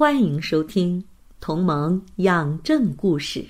[0.00, 0.98] 欢迎收听
[1.42, 3.40] 《同盟养正故事》。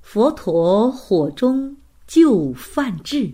[0.00, 3.30] 佛陀火中救范志。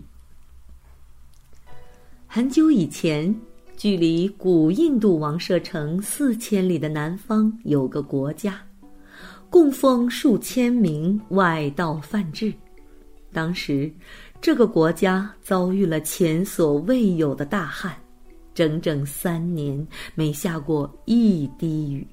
[2.27, 3.33] 很久以前，
[3.77, 8.61] 距离古印度王舍城四千里的南方有个国家，
[9.49, 12.53] 供奉数千名外道梵志。
[13.33, 13.89] 当时，
[14.41, 17.95] 这个国家遭遇了前所未有的大旱。
[18.55, 22.07] 整整三年没下过一滴雨，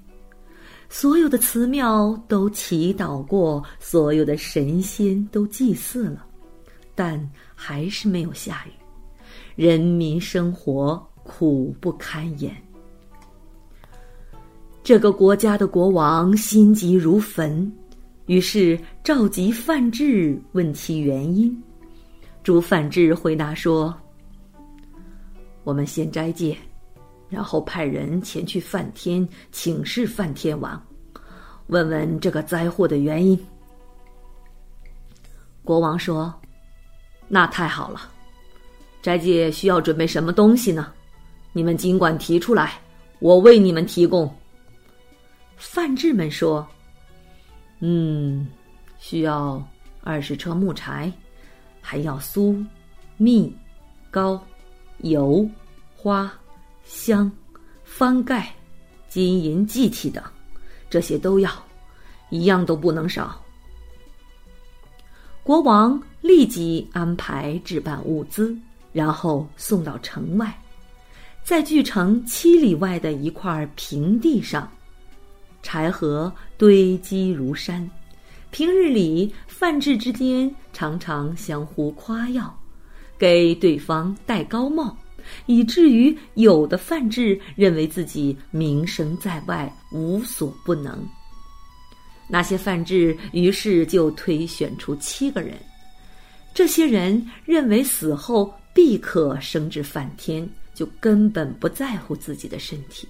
[0.89, 6.25] 所有的寺庙都祈祷过，所有的神仙都祭祀了，
[6.95, 8.71] 但还是没有下雨，
[9.55, 12.51] 人民生活苦不堪言。
[14.83, 17.71] 这个国家的国王心急如焚，
[18.25, 21.55] 于是召集范志问其原因。
[22.41, 23.95] 朱范志回答说。
[25.63, 26.57] 我们先斋戒，
[27.29, 30.81] 然后派人前去梵天请示梵天王，
[31.67, 33.39] 问问这个灾祸的原因。
[35.63, 36.33] 国王说
[37.29, 38.01] ：“那太好了，
[39.01, 40.91] 斋戒需要准备什么东西呢？
[41.53, 42.79] 你们尽管提出来，
[43.19, 44.33] 我为你们提供。”
[45.57, 46.67] 范志们说
[47.79, 48.47] ：“嗯，
[48.97, 49.63] 需要
[50.03, 51.13] 二十车木柴，
[51.79, 52.65] 还要酥、
[53.17, 53.55] 蜜、
[54.09, 54.43] 膏。”
[55.03, 55.47] 油、
[55.95, 56.31] 花、
[56.83, 57.31] 香、
[57.83, 58.53] 翻盖、
[59.07, 60.23] 金银祭器等，
[60.89, 61.51] 这些都要，
[62.29, 63.41] 一样都不能少。
[65.43, 68.55] 国王立即安排置办物资，
[68.93, 70.55] 然后送到城外，
[71.43, 74.71] 在距城七里外的一块平地上，
[75.63, 77.89] 柴禾堆积如山。
[78.51, 82.60] 平日里，范志之间常常相互夸耀。
[83.21, 84.97] 给对方戴高帽，
[85.45, 91.07] 以至于有的范志认为自己名声在外，无所不能。
[92.27, 95.53] 那些范志于是就推选出七个人，
[96.51, 103.07] 这些人认为死后必可升至梵天，就根本不在乎自己的身体。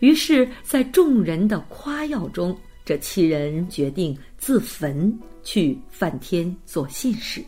[0.00, 5.14] 于是，在众人的夸耀中，这七人决定自焚
[5.44, 7.44] 去梵天做信使，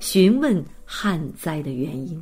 [0.00, 0.64] 询问。
[0.90, 2.20] 旱灾的原因。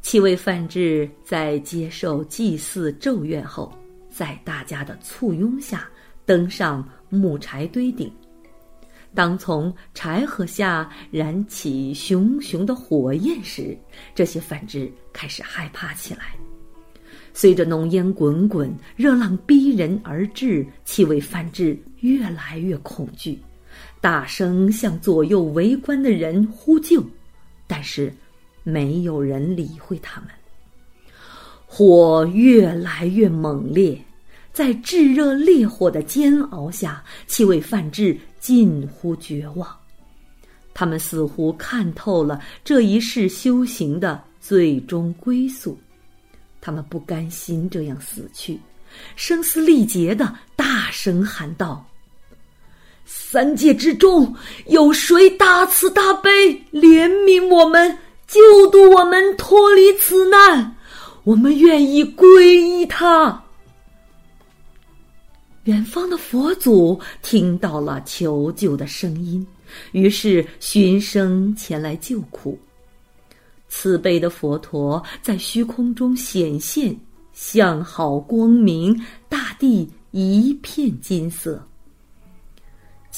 [0.00, 3.70] 七位范志在接受祭祀咒怨后，
[4.08, 5.86] 在大家的簇拥下
[6.24, 8.10] 登上木柴堆顶。
[9.14, 13.76] 当从柴禾下燃起熊熊的火焰时，
[14.14, 16.34] 这些范志开始害怕起来。
[17.34, 23.38] 随着浓烟滚滚，热浪逼人而至，七位范志越来越恐惧。
[24.00, 27.04] 大声向左右围观的人呼救，
[27.66, 28.12] 但是
[28.62, 30.30] 没有人理会他们。
[31.66, 33.96] 火越来越猛烈，
[34.52, 39.68] 在炙热烈火的煎熬下，七位范志近乎绝望。
[40.72, 45.78] 他们似乎看透了这一世修行的最终归宿，
[46.60, 48.58] 他们不甘心这样死去，
[49.14, 51.86] 声嘶力竭的大声喊道。
[53.12, 54.32] 三界之中，
[54.68, 56.30] 有谁大慈大悲，
[56.72, 57.98] 怜悯我们，
[58.28, 60.76] 救度我们脱离此难？
[61.24, 63.42] 我们愿意皈依他。
[65.64, 69.44] 远方的佛祖听到了求救的声音，
[69.90, 72.56] 于是寻声前来救苦。
[73.68, 76.96] 慈悲的佛陀在虚空中显现，
[77.32, 78.96] 相好光明，
[79.28, 81.60] 大地一片金色。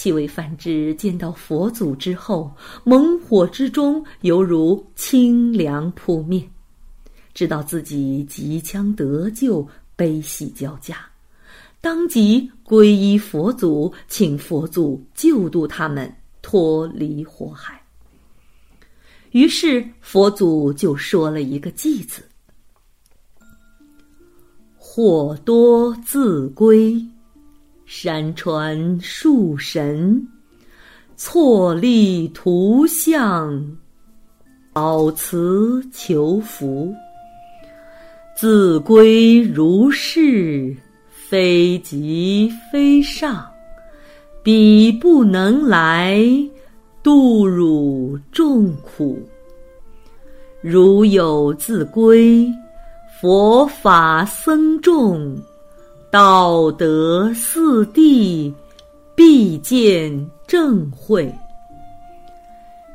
[0.02, 2.52] 七位梵志见到佛祖之后，
[2.82, 6.44] 猛火之中犹如清凉扑面，
[7.32, 9.64] 知道自己即将得救，
[9.94, 10.96] 悲喜交加，
[11.81, 16.12] 当即皈依佛祖，请佛祖救度他们
[16.43, 17.81] 脱离火海。
[19.31, 22.25] 于是佛祖就说了一个“偈”字
[24.76, 27.00] ：“火多自归。”
[27.94, 30.26] 山川树神，
[31.14, 33.76] 错立图像，
[34.72, 36.90] 保慈求福。
[38.34, 40.74] 自归如是，
[41.10, 43.46] 非极非上，
[44.42, 46.24] 彼不能来，
[47.02, 49.20] 度汝众苦。
[50.62, 52.50] 如有自归，
[53.20, 55.36] 佛法僧众，
[56.12, 58.52] 道德四谛，
[59.14, 61.34] 必见正慧。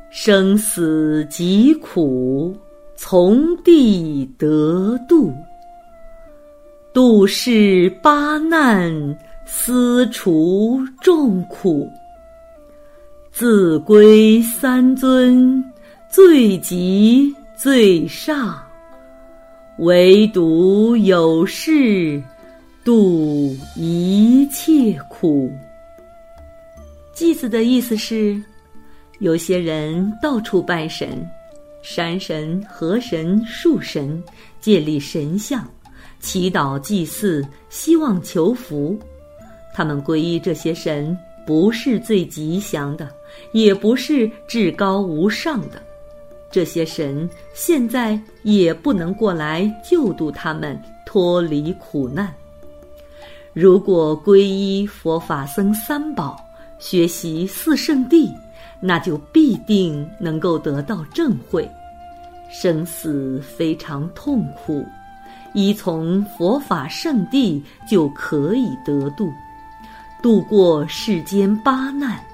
[0.08, 2.56] 生死极苦。
[2.94, 5.32] 从地得度，
[6.92, 11.88] 度世八难，思除众苦。
[13.32, 15.64] 自归三尊，
[16.08, 18.56] 最极最上，
[19.78, 22.20] 唯独有事，
[22.88, 25.52] 度一切苦。
[27.12, 28.42] 祭子的意思是，
[29.18, 31.22] 有些人到处拜神。
[31.82, 34.24] 山神、河神、树神
[34.58, 35.68] 建立神像，
[36.18, 38.98] 祈祷祭祀，希望求福。
[39.74, 41.14] 他们皈依这些神，
[41.46, 43.10] 不是最吉祥的，
[43.52, 45.82] 也不是至高无上的。
[46.50, 52.34] 这些神现在也不能过来救度他们脱离苦难。
[53.60, 56.40] 如果皈依佛法僧三宝，
[56.78, 58.32] 学习四圣谛。
[58.80, 61.68] 那就必定能够得到正慧，
[62.48, 64.86] 生死非常痛苦，
[65.52, 67.60] 依从佛法圣地
[67.90, 69.32] 就可以得度，
[70.22, 72.24] 度过世间八难，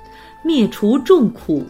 [0.42, 1.64] 灭除众苦。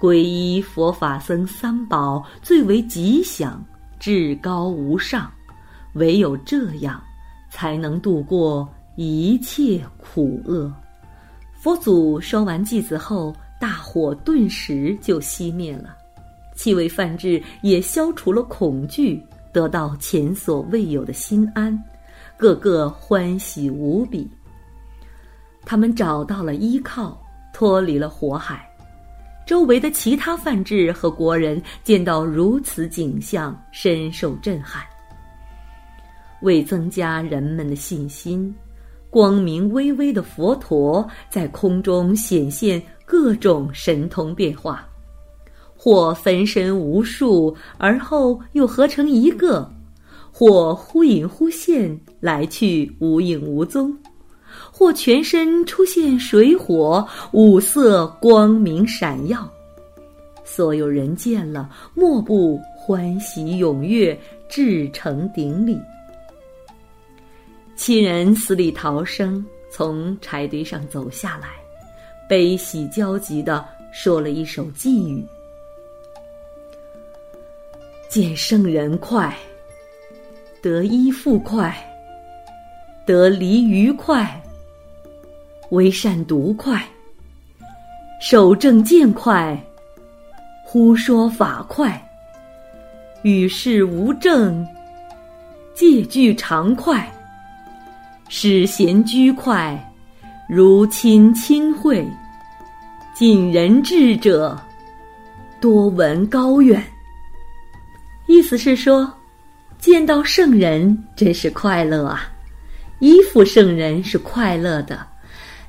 [0.00, 3.60] 皈依佛法僧三宝最为吉祥，
[3.98, 5.28] 至高无上，
[5.94, 7.02] 唯有这样，
[7.52, 10.72] 才能度过一切苦厄。
[11.54, 13.32] 佛祖说完偈子后。
[13.62, 15.96] 大火顿时就熄灭了，
[16.56, 21.80] 气味梵志也消除了恐惧，得到前所未有的心安，
[22.36, 24.28] 个个欢喜无比。
[25.64, 27.16] 他们找到了依靠，
[27.54, 28.68] 脱离了火海。
[29.46, 34.82] 周围的其他梵志和国人见到如此景象，深受震撼。
[36.42, 38.54] 为增加人们的信心，
[39.10, 42.82] 光明巍巍的佛陀在空中显现。
[43.04, 44.88] 各种神通变化，
[45.76, 49.70] 或分身无数，而后又合成一个；
[50.32, 53.92] 或忽隐忽现，来去无影无踪；
[54.72, 59.46] 或全身出现水火，五色光明闪耀。
[60.42, 64.18] 所有人见了，莫不欢喜踊跃，
[64.48, 65.78] 至诚顶礼。
[67.84, 71.48] 七人死里逃生，从柴堆上走下来。
[72.28, 75.26] 悲喜交集的说了一首寄语
[78.08, 79.36] ：“见圣人快，
[80.62, 81.76] 得衣富快，
[83.04, 84.40] 得离愉快，
[85.70, 86.80] 为善独快，
[88.20, 89.60] 守正见快，
[90.64, 92.00] 忽说法快，
[93.22, 94.64] 与世无争，
[95.74, 97.12] 戒具常快，
[98.34, 99.78] 使贤居快，
[100.48, 102.02] 如亲亲会。”
[103.14, 104.58] 尽人智者，
[105.60, 106.82] 多闻高远。
[108.26, 109.12] 意思是说，
[109.78, 112.26] 见到圣人真是快乐啊！
[113.00, 115.06] 依附圣人是快乐的，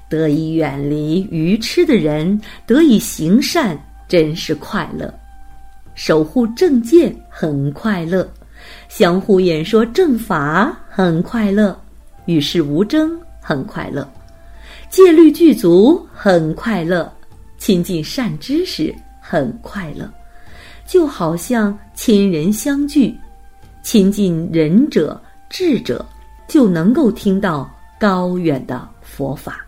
[0.08, 3.78] 得以远离愚痴的人，得以行善，
[4.08, 5.14] 真是快乐。
[5.96, 8.26] 守护正见很快乐，
[8.88, 11.78] 相互演说正法很快乐，
[12.26, 14.08] 与世无争很快乐，
[14.90, 17.12] 戒律具足很快乐。
[17.58, 20.12] 亲近善知识很快乐，
[20.86, 23.18] 就好像亲人相聚，
[23.82, 26.06] 亲近仁者智者，
[26.46, 29.66] 就能够听到高远的佛法。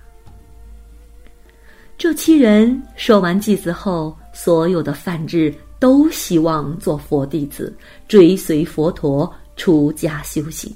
[1.97, 7.73] 这七人说完偈子后，所有的梵志都希望做佛弟子，
[8.09, 10.69] 追随佛陀出家修行。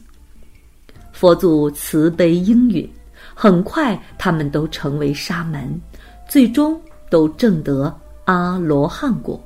[1.20, 2.90] 佛祖慈悲应允，
[3.34, 5.70] 很快他们都成为沙门，
[6.28, 6.80] 最终。
[7.12, 7.92] 都证得
[8.26, 9.44] 阿罗汉果。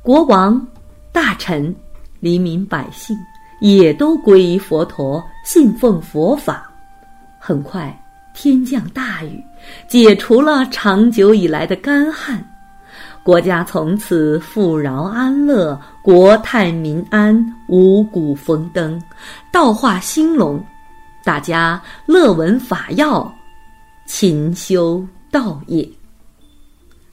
[0.00, 0.66] 国王、
[1.12, 1.76] 大臣、
[2.18, 3.14] 黎民百姓
[3.60, 6.72] 也都皈依佛陀，信奉佛法。
[7.38, 7.94] 很快，
[8.34, 9.38] 天降大雨，
[9.86, 12.42] 解除了长久以来的干旱，
[13.24, 17.34] 国家从此富饶安乐，国泰民安，
[17.68, 19.00] 五谷丰登，
[19.50, 20.62] 道化兴隆，
[21.24, 23.34] 大家乐闻法要，
[24.06, 25.02] 勤修
[25.32, 25.88] 道业。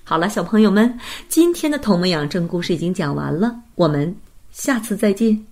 [0.03, 0.99] 好了，小朋友们，
[1.29, 4.13] 今天的《童蒙养正故事已经讲完了，我们
[4.51, 5.50] 下次再见。